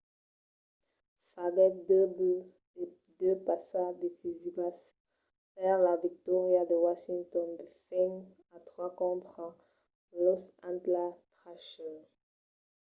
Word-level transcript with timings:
faguèt 1.31 1.73
2 1.87 2.05
buts 2.17 2.51
e 2.81 2.83
2 3.19 3.45
passas 3.47 3.93
decisivas 4.03 4.75
per 5.55 5.75
la 5.85 5.95
victòria 6.05 6.61
de 6.69 6.75
washington 6.85 7.47
de 7.59 7.65
5-3 7.85 8.99
contra 9.01 9.47
los 10.23 10.43
atlanta 10.71 11.17
thrashers 11.35 12.09